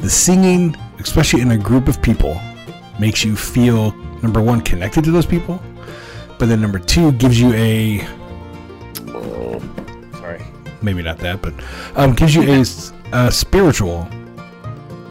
[0.00, 2.40] the singing, especially in a group of people,
[2.98, 5.62] makes you feel number one connected to those people,
[6.38, 7.98] but then number two gives you a
[10.18, 10.44] Sorry.
[10.82, 11.54] maybe not that, but
[11.96, 12.42] um, gives you
[13.12, 14.02] a spiritual.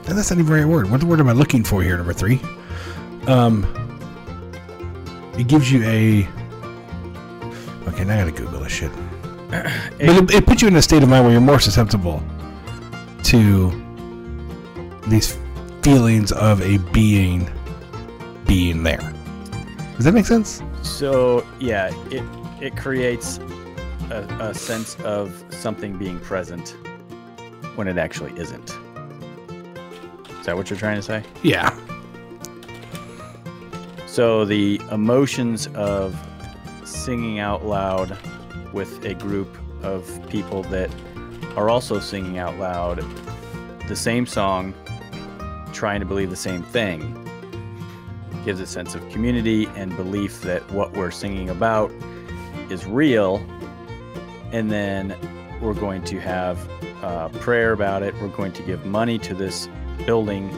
[0.08, 0.90] And that's not even the right word.
[0.90, 1.98] What word am I looking for here?
[1.98, 2.40] Number three.
[3.28, 3.66] Um,
[5.38, 6.28] it gives you a.
[7.90, 8.92] Okay, now I gotta Google this shit.
[9.50, 9.66] but
[10.00, 12.24] it, it puts you in a state of mind where you're more susceptible
[13.24, 13.72] to
[15.08, 15.38] these
[15.82, 17.50] feelings of a being
[18.48, 19.14] being there.
[19.96, 20.62] Does that make sense?
[20.84, 22.24] So yeah, it
[22.62, 23.40] it creates
[24.10, 26.76] a, a sense of something being present
[27.76, 28.72] when it actually isn't.
[30.40, 31.24] Is that what you're trying to say?
[31.44, 31.78] Yeah.
[34.06, 36.16] So the emotions of
[36.86, 38.18] singing out loud
[38.74, 40.90] with a group of people that
[41.56, 43.04] are also singing out loud
[43.88, 44.74] the same song,
[45.74, 47.27] trying to believe the same thing,
[48.48, 51.92] gives a sense of community and belief that what we're singing about
[52.70, 53.46] is real.
[54.54, 55.14] And then
[55.62, 56.58] we're going to have
[57.04, 58.16] uh, prayer about it.
[58.22, 59.68] We're going to give money to this
[60.06, 60.50] building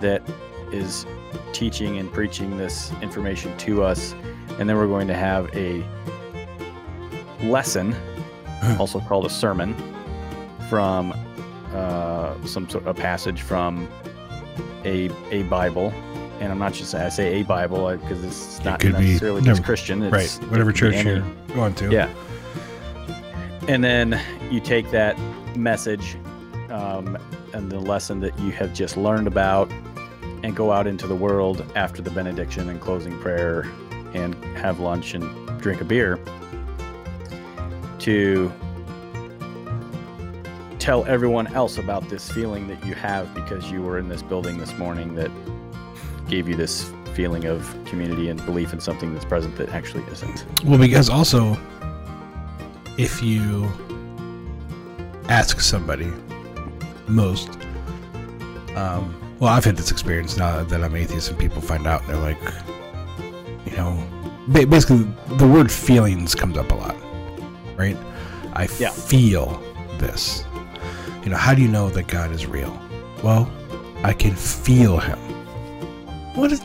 [0.00, 0.20] that
[0.70, 1.06] is
[1.54, 4.14] teaching and preaching this information to us.
[4.58, 5.82] And then we're going to have a
[7.44, 7.96] lesson,
[8.78, 9.74] also called a sermon,
[10.68, 11.14] from
[11.72, 13.88] uh, some sort of passage from
[14.84, 15.94] a a Bible.
[16.40, 19.64] And I'm not just I say a Bible because it's not be- necessarily no, just
[19.64, 20.02] Christian.
[20.02, 20.50] It's, right.
[20.50, 21.90] Whatever church any- you're going to.
[21.90, 22.12] yeah.
[23.68, 24.20] And then
[24.50, 25.18] you take that
[25.56, 26.16] message
[26.70, 27.18] um,
[27.52, 29.70] and the lesson that you have just learned about
[30.42, 33.62] and go out into the world after the benediction and closing prayer
[34.14, 35.24] and have lunch and
[35.60, 36.20] drink a beer
[37.98, 38.52] to
[40.78, 44.58] tell everyone else about this feeling that you have because you were in this building
[44.58, 45.30] this morning that
[46.28, 50.44] gave you this feeling of community and belief in something that's present that actually isn't.
[50.64, 51.56] Well, because also,
[52.98, 53.70] if you
[55.28, 56.12] ask somebody,
[57.08, 57.48] most,
[58.74, 62.10] um, well, I've had this experience now that I'm atheist, and people find out and
[62.10, 62.38] they're like,
[63.66, 64.02] you know,
[64.68, 66.96] basically the word feelings comes up a lot,
[67.76, 67.96] right?
[68.54, 68.90] I Yeah.
[68.90, 69.62] feel
[69.98, 70.44] this.
[71.24, 72.76] You know, how do you know that God is real?
[73.22, 73.50] Well,
[74.04, 75.18] I can feel Him.
[76.36, 76.60] What is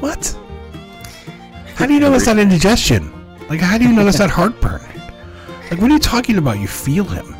[0.00, 0.36] what?
[1.76, 3.12] How do you know it's not indigestion?
[3.48, 4.82] Like, how do you know it's not heartburn?
[5.70, 6.58] Like, what are you talking about?
[6.58, 7.34] You feel him.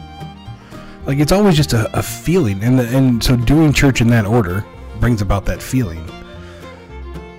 [1.04, 4.24] Like, it's always just a, a feeling, and the, and so doing church in that
[4.24, 4.64] order
[5.00, 6.08] brings about that feeling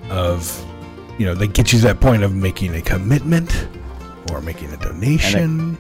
[0.10, 0.64] of,
[1.18, 3.68] you know, that gets you to that point of making a commitment
[4.32, 5.78] or making a donation.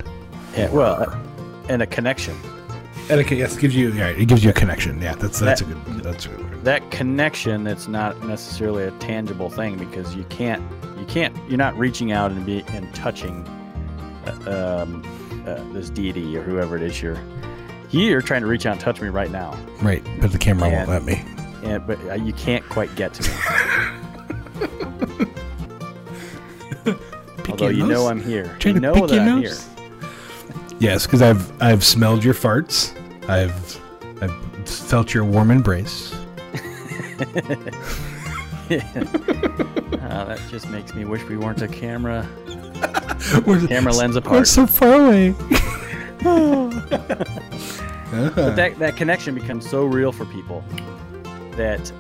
[0.56, 1.22] Yeah, well,
[1.70, 2.36] and a connection.
[3.08, 5.00] It, yes, gives you yeah, it gives you a connection.
[5.02, 6.64] Yeah, that's that's That- a good that's a good word.
[6.64, 10.62] that connection that's not necessarily a tangible thing because you can't
[10.98, 13.46] you can't you're not reaching out and be and touching
[14.26, 15.04] uh, um,
[15.46, 17.20] uh, this deity or whoever it is you're
[17.92, 20.76] you're trying to reach out and touch me right now Right, but the camera And-
[20.76, 21.24] won't let me.
[21.62, 23.36] yeah but uh, you can't quite get to me
[27.50, 29.68] although you know I'm here you know that I'm nose?
[30.86, 32.94] Yes, because I've I've smelled your farts.
[33.28, 33.82] I've
[34.22, 36.14] I've felt your warm embrace.
[36.14, 36.20] uh,
[38.70, 42.28] that just makes me wish we weren't a camera
[43.46, 44.40] We're, camera lens apart.
[44.40, 45.32] we're so far away.
[46.22, 46.70] but
[48.56, 50.64] that, that connection becomes so real for people
[51.58, 51.92] that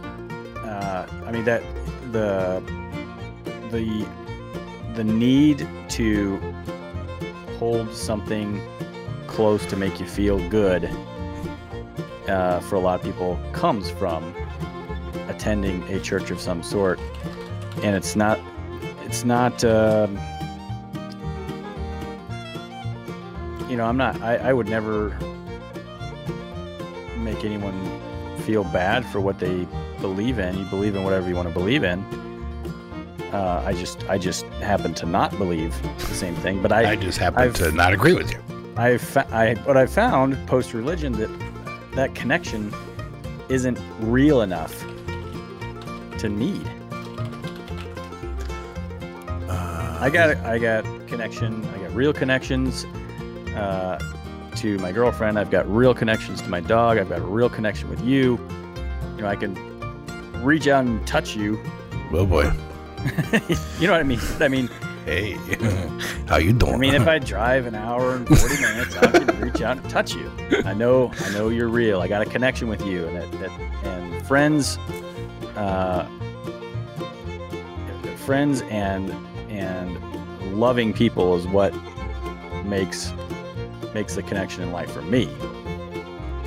[0.57, 1.63] uh, I mean that
[2.11, 2.61] the
[3.71, 4.05] the
[4.93, 6.54] the need to
[7.57, 8.61] hold something
[9.27, 10.89] close to make you feel good
[12.27, 14.35] uh, for a lot of people comes from
[15.27, 16.99] attending a church of some sort
[17.83, 18.39] and it's not
[19.03, 20.17] it's not um,
[23.69, 25.17] you know i'm not I, I would never
[27.17, 27.73] make anyone
[28.45, 29.67] feel bad for what they
[29.99, 30.57] believe in.
[30.57, 32.05] You believe in whatever you want to believe in.
[33.35, 35.73] Uh, I just I just happen to not believe
[36.07, 36.61] the same thing.
[36.61, 38.39] But I I just happen I've- to not agree with you.
[38.77, 41.29] I, fa- I what I found post religion that
[41.95, 42.73] that connection
[43.49, 44.73] isn't real enough
[46.19, 46.65] to need.
[49.49, 51.65] Uh, I got I got connection.
[51.75, 52.85] I got real connections
[53.55, 53.99] uh,
[54.55, 55.37] to my girlfriend.
[55.37, 56.97] I've got real connections to my dog.
[56.97, 58.39] I've got a real connection with you.
[59.17, 59.53] You know, I can
[60.41, 61.61] reach out and touch you.
[62.13, 62.49] Oh boy.
[63.79, 64.19] you know what I mean?
[64.39, 64.69] I mean,
[65.05, 65.33] Hey,
[66.27, 66.73] how you doing?
[66.73, 69.87] I mean, if I drive an hour and forty minutes, I can reach out and
[69.87, 70.31] touch you.
[70.65, 72.01] I know, I know you're real.
[72.01, 73.51] I got a connection with you, and that, that
[73.85, 74.79] and friends,
[75.55, 76.07] uh,
[78.25, 79.11] friends and
[79.47, 79.95] and
[80.59, 81.71] loving people is what
[82.65, 83.13] makes
[83.93, 85.29] makes the connection in life for me.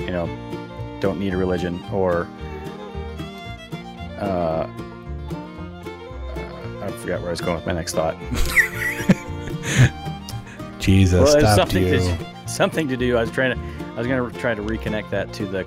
[0.01, 2.27] You know, don't need a religion or.
[4.19, 4.88] Uh, uh,
[6.89, 8.17] I forgot where I was going with my next thought.
[10.79, 11.99] Jesus Well, it's stopped something you.
[11.99, 13.17] to something to do.
[13.17, 15.65] I was trying to, I was going to try to reconnect that to the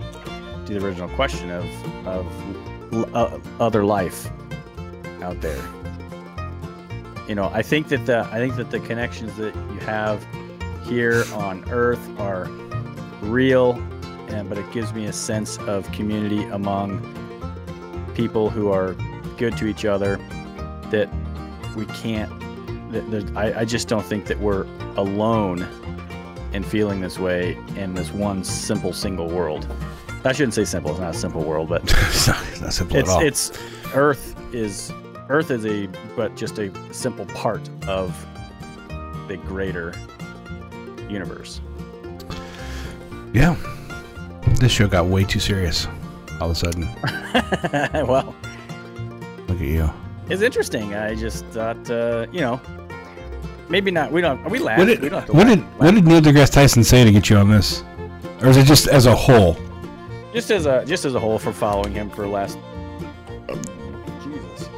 [0.66, 1.66] to the original question of
[2.08, 4.30] of l- uh, other life
[5.22, 5.62] out there.
[7.28, 10.26] You know, I think that the I think that the connections that you have
[10.84, 12.46] here on Earth are
[13.22, 13.74] real,
[14.30, 17.00] and but it gives me a sense of community among
[18.16, 18.94] people who are
[19.38, 20.20] good to each other.
[20.92, 21.10] That
[21.76, 22.32] we can't.
[22.92, 24.66] That, I, I just don't think that we're
[24.98, 25.68] alone
[26.54, 29.68] in feeling this way in this one simple single world.
[30.24, 30.92] I shouldn't say simple.
[30.92, 33.22] It's not a simple world, but it's, not, it's not simple it's at all.
[33.22, 33.52] it's
[33.96, 34.92] Earth is
[35.30, 38.14] Earth is a but just a simple part of
[39.28, 39.94] the greater
[41.10, 41.62] universe.
[43.34, 43.56] yeah.
[44.60, 45.88] This show got way too serious
[46.40, 46.88] all of a sudden.
[48.08, 48.36] well,
[49.48, 49.90] Look at you.
[50.32, 50.96] It's interesting.
[50.96, 52.60] I just thought, uh, you know,
[53.70, 54.12] maybe not.
[54.12, 54.44] We don't.
[54.50, 54.78] We laugh.
[54.80, 57.30] What we did, don't what laugh- did what did Neil deGrasse Tyson say to get
[57.30, 57.84] you on this,
[58.42, 59.58] or is it just as a whole?
[60.34, 62.58] just as a just as a whole for following him for last.
[64.24, 64.70] Jesus.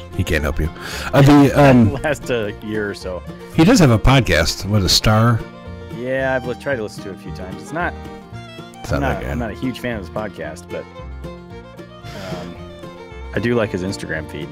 [0.18, 0.68] He can't help you.
[1.12, 3.22] Uh, the um, last uh, year or so.
[3.54, 4.64] he does have a podcast.
[4.68, 5.38] What a star!
[5.94, 7.62] Yeah, I've tried to listen to it a few times.
[7.62, 7.92] It's not.
[8.80, 9.30] It's I'm not not.
[9.30, 10.84] I'm not a huge fan of his podcast, but
[12.04, 12.56] um,
[13.34, 14.48] I do like his Instagram feed.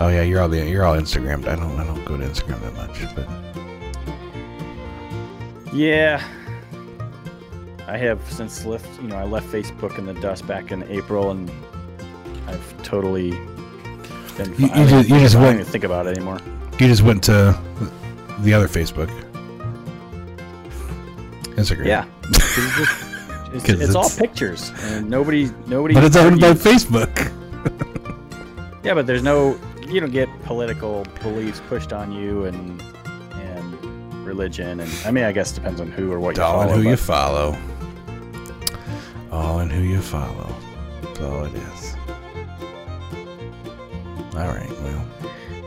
[0.00, 1.48] Oh yeah, you're all the you're all Instagrammed.
[1.48, 3.26] I don't I don't go to Instagram that much, but
[5.74, 6.22] Yeah,
[7.86, 8.88] I have since left.
[9.02, 11.50] You know, I left Facebook in the dust back in April, and
[12.46, 13.30] I've totally
[14.36, 14.54] been.
[14.56, 16.38] You- you I just- you just I don't went- even think about it anymore.
[16.78, 17.58] you just went to
[18.40, 19.10] the other Facebook,
[21.56, 21.86] Instagram.
[21.86, 22.04] Yeah,
[23.52, 25.94] it's, it's, it's all pictures, and nobody, nobody.
[25.94, 26.52] but it's owned by.
[26.52, 27.32] Facebook.
[28.84, 29.58] Yeah, but there's no.
[29.88, 32.82] You don't get political beliefs pushed on you, and
[33.34, 36.60] and religion, and I mean, I guess it depends on who or what you all
[36.62, 36.80] in follow.
[36.82, 37.56] who you follow.
[39.32, 40.54] All in who you follow.
[41.02, 41.94] That's all it is.
[44.36, 44.70] All right.
[44.82, 45.04] Well,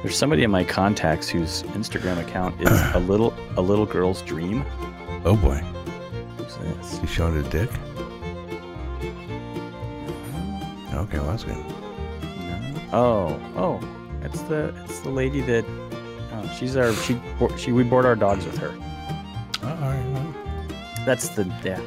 [0.04, 4.64] There's somebody in my contacts whose Instagram account is a little a little girl's dream.
[5.26, 5.56] oh boy,
[6.38, 7.00] Who's this?
[7.00, 7.70] he's showing his dick.
[10.94, 11.58] Okay, well that's good.
[11.58, 12.90] No.
[12.94, 13.80] Oh, oh,
[14.22, 15.66] it's the it's the lady that
[16.34, 17.20] oh, she's our she
[17.58, 18.74] she we board our dogs with her.
[19.64, 20.06] Oh, all right.
[20.14, 20.34] Well.
[21.06, 21.80] That's the yeah.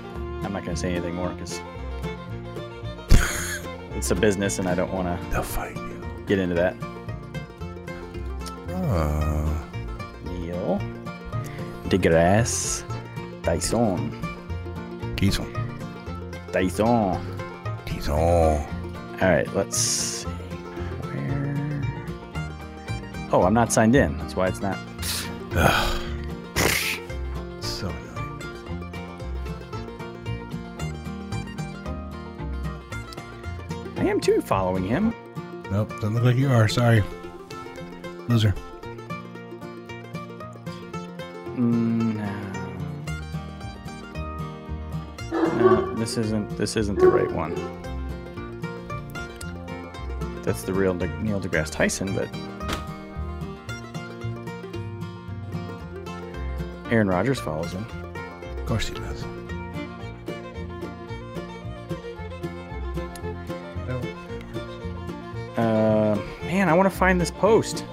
[0.43, 1.61] I'm not gonna say anything more because
[3.97, 6.03] it's a business and I don't want to They'll find you.
[6.27, 6.77] get into that.
[8.71, 9.67] Oh.
[10.25, 10.81] Neil
[11.89, 12.83] deGrasse
[13.43, 14.11] Tyson
[15.19, 15.53] He's on.
[16.53, 16.81] Tyson.
[18.13, 20.29] All right, let's see.
[23.35, 24.17] Oh, I'm not signed in.
[24.19, 24.79] That's why it's not.
[27.61, 28.43] So annoying.
[33.97, 35.13] I am too following him.
[35.69, 36.69] Nope, doesn't look like you are.
[36.69, 37.03] Sorry.
[38.29, 38.55] Loser.
[41.57, 42.15] Mm,
[45.33, 45.45] no.
[45.59, 46.57] No, this isn't.
[46.57, 47.57] This isn't the right one.
[50.43, 52.29] That's the real Neil deGrasse Tyson, but
[56.95, 57.85] Aaron Rodgers follows him.
[58.57, 59.25] Of course he does.
[65.57, 67.85] Uh, man, I want to find this post.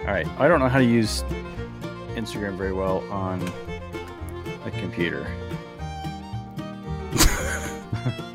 [0.00, 1.24] All right, I don't know how to use
[2.14, 3.42] Instagram very well on
[4.64, 5.26] a computer.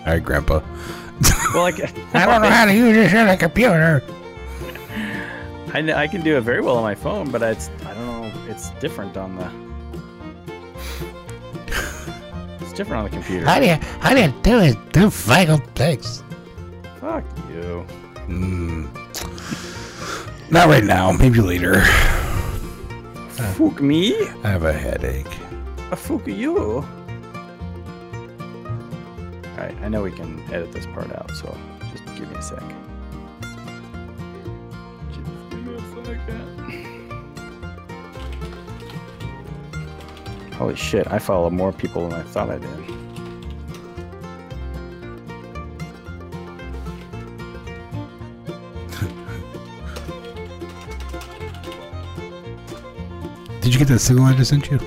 [0.02, 0.62] All right, Grandpa.
[1.56, 1.80] Well, like
[2.14, 4.04] I don't know how to use this on a computer.
[5.74, 8.32] I, I can do it very well on my phone, but it's I don't know.
[8.50, 9.52] It's different on the.
[12.62, 13.46] It's different on the computer.
[13.46, 14.78] How do you how do you do it?
[14.94, 16.24] Do vital things.
[17.02, 17.86] Fuck you.
[18.28, 18.88] Mm.
[20.52, 21.12] Not right now.
[21.12, 21.82] Maybe later.
[23.56, 24.16] Fuck me.
[24.44, 25.28] I have a headache.
[25.92, 26.58] A fuck you.
[26.58, 26.86] All
[29.58, 31.58] right, I know we can edit this part out, so
[31.92, 32.64] just give me a sec.
[36.28, 36.36] Me a.
[40.56, 41.08] Holy shit!
[41.12, 42.70] I follow more people than I thought I did.
[53.62, 54.80] Did you get that signal I just sent you?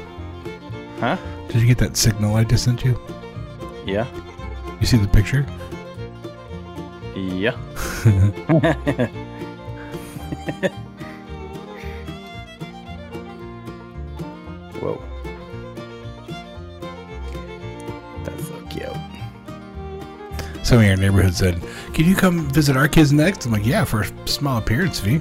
[1.01, 1.17] Huh?
[1.49, 2.99] Did you get that signal I just sent you?
[3.87, 4.07] Yeah.
[4.81, 5.47] You see the picture?
[7.15, 7.57] Yeah.
[20.65, 21.63] Somebody in our neighborhood said,
[21.93, 25.21] "Can you come visit our kids next?" I'm like, "Yeah, for a small appearance fee."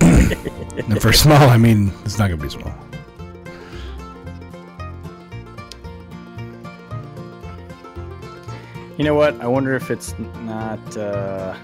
[0.00, 2.74] and for small, I mean it's not gonna be small.
[8.98, 9.40] You know what?
[9.40, 11.56] I wonder if it's not uh,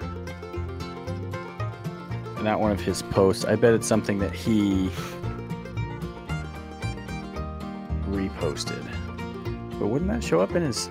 [2.40, 3.44] not one of his posts.
[3.44, 4.90] I bet it's something that he
[8.08, 8.82] reposted.
[9.78, 10.88] But wouldn't that show up in his?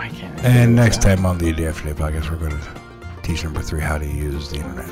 [0.00, 0.38] Why can't?
[0.42, 1.16] I And next out?
[1.16, 2.68] time on the Day After Day podcast, we're going to
[3.22, 4.88] teach number three how to use the internet.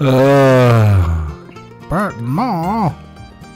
[0.00, 1.30] uh,
[1.90, 2.94] but no,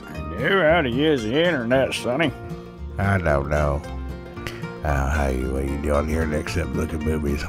[0.07, 2.33] I knew how to use the internet, Sonny.
[2.99, 3.83] I don't know.
[4.85, 6.69] Uh, how you what you doing here next up?
[6.75, 7.43] Look at movies.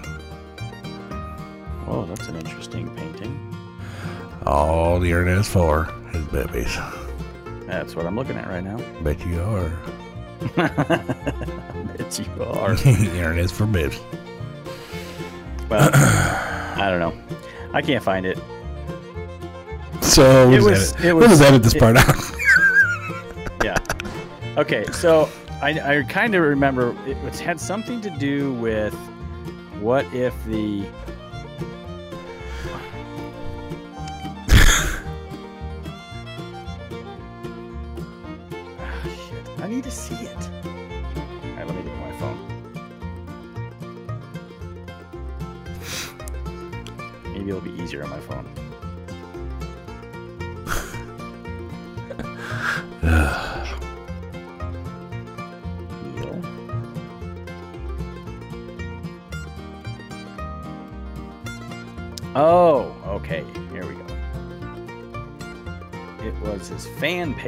[1.86, 3.56] Whoa, that's an interesting painting.
[4.46, 6.76] All the internet is for is boobies.
[7.70, 8.78] That's what I'm looking at right now.
[9.02, 9.70] Bet you are.
[10.56, 12.76] Bet you are.
[12.76, 14.00] the internet is for boobs.
[15.70, 17.14] Well, I don't know.
[17.74, 18.40] I can't find it.
[20.02, 22.16] So we'll It just was- edit, it we'll was- just edit this it- part out.
[23.64, 23.78] Yeah.
[24.58, 25.30] Okay, so
[25.62, 28.94] I, I kind of remember it had something to do with
[29.82, 30.86] what if the.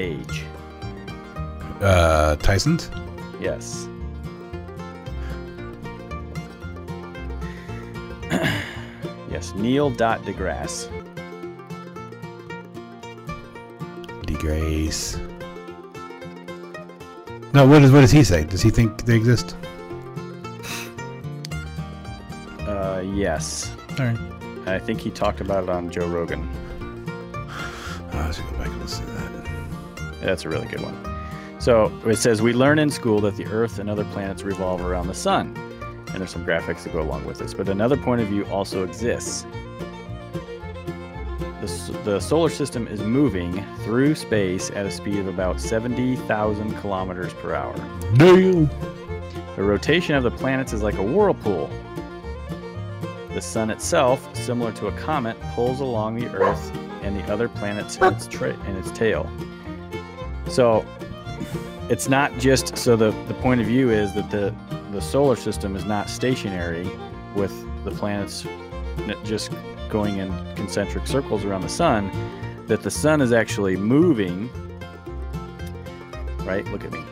[0.02, 0.44] Page.
[1.80, 2.90] Uh, Tyson's.
[3.40, 3.88] Yes.
[9.30, 10.90] yes, Neil dot deGrasse.
[14.26, 15.20] Degrace.
[17.54, 18.44] No, what does what does he say?
[18.44, 19.56] Does he think they exist?
[22.62, 23.72] Uh, yes.
[24.00, 24.18] All right.
[24.66, 26.50] I think he talked about it on Joe Rogan.
[28.14, 29.32] I was gonna go back and listen to that.
[30.22, 30.98] That's a really good one.
[31.60, 35.08] So it says we learn in school that the Earth and other planets revolve around
[35.08, 35.56] the sun,
[36.08, 37.54] and there's some graphics that go along with this.
[37.54, 39.46] But another point of view also exists.
[41.62, 47.34] The, the solar system is moving through space at a speed of about 70,000 kilometers
[47.36, 47.76] per hour.
[48.16, 48.68] Damn.
[49.56, 51.70] The rotation of the planets is like a whirlpool.
[53.36, 57.98] The sun itself, similar to a comet, pulls along the Earth and the other planets
[57.98, 59.30] in its, tra- in its tail.
[60.52, 60.86] So
[61.90, 64.54] it's not just so the, the point of view is that the,
[64.92, 66.90] the solar system is not stationary
[67.36, 67.54] with
[67.86, 68.46] the planets
[69.24, 69.52] just
[69.90, 72.12] going in concentric circles around the sun,
[72.68, 74.50] that the sun is actually moving.
[76.46, 76.66] Right?
[76.68, 77.04] Look at me.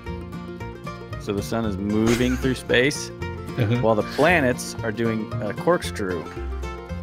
[1.21, 3.09] So the sun is moving through space
[3.57, 3.75] Uh-huh.
[3.81, 6.23] while the planets are doing a corkscrew,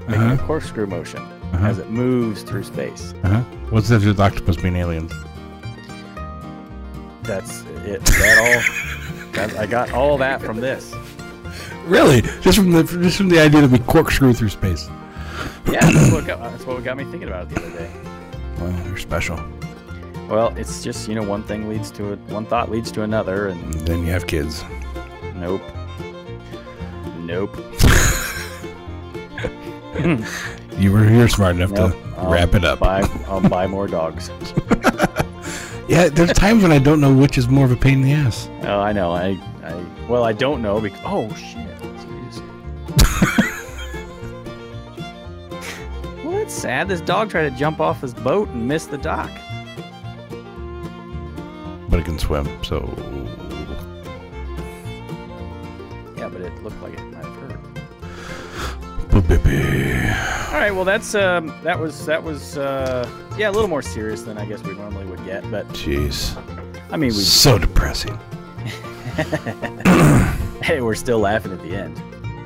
[0.09, 0.47] making a Uh-huh.
[0.47, 1.21] corkscrew motion
[1.53, 1.67] Uh-huh.
[1.67, 3.13] as it moves through space.
[3.25, 3.41] Uh-huh.
[3.71, 5.13] What's the difference with octopus being aliens?
[7.27, 8.05] That's it.
[8.05, 9.33] That all.
[9.33, 10.95] That, I got all that from this.
[11.85, 12.23] Really?
[12.41, 14.89] Just from the just from the idea that we corkscrew through space.
[15.71, 17.91] Yeah, that's what got, that's what got me thinking about it the other day.
[18.59, 19.39] Well, you're special.
[20.29, 23.49] Well, it's just you know one thing leads to it, one thought leads to another,
[23.49, 24.65] and then you have kids.
[25.35, 25.63] nope,
[27.19, 27.57] nope.
[30.79, 31.93] You were you're smart enough Nope.
[31.93, 32.81] to I'll wrap it up.
[32.81, 34.29] Buy, I'll buy more dogs.
[35.89, 38.13] Yeah, there's times when I don't know which is more of a pain in the
[38.13, 38.51] ass.
[38.63, 39.13] Oh, I know.
[39.13, 40.99] I, I, well, I don't know because.
[41.05, 41.79] Oh shit!
[41.79, 42.43] Jeez.
[46.25, 46.89] well, that's sad.
[46.89, 49.31] This dog tried to jump off his boat and missed the dock.
[51.89, 52.81] But it can swim, so
[56.17, 57.61] Yeah, but it looked like it might have hurt.
[60.57, 60.75] All right.
[60.75, 64.47] Well, that's um, that was that was uh, yeah, a little more serious than I
[64.47, 65.49] guess we normally would get.
[65.51, 66.35] But Jeez.
[66.91, 68.19] I mean, we So depressing.
[70.63, 72.01] hey, we're still laughing at the end.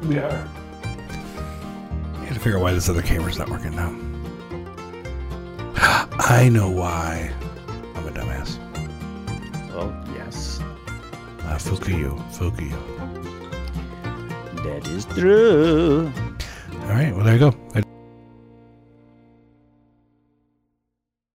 [0.09, 0.29] We are.
[0.33, 3.97] I had to figure out why this other camera's not working now.
[6.19, 7.33] I know why.
[7.95, 8.59] I'm a dumbass.
[9.73, 10.59] Well, yes,
[11.45, 12.19] Uh, Fukuyo.
[12.33, 12.77] Fukuyo.
[14.65, 16.13] that is true.
[16.83, 17.55] All right, well, there you go.
[17.77, 17.83] I